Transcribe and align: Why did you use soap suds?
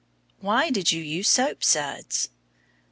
Why 0.39 0.71
did 0.71 0.91
you 0.91 1.03
use 1.03 1.29
soap 1.29 1.63
suds? 1.63 2.29